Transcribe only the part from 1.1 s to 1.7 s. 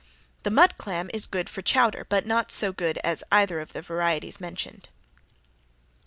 is good for